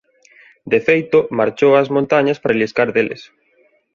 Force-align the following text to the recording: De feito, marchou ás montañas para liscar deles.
De 0.71 0.79
feito, 0.87 1.17
marchou 1.39 1.71
ás 1.81 1.89
montañas 1.95 2.41
para 2.41 2.57
liscar 2.61 2.89
deles. 2.95 3.21